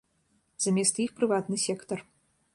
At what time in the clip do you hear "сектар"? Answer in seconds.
1.67-1.99